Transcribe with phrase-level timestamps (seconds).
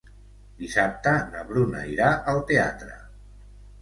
[0.61, 2.97] Dissabte na Bruna irà al teatre.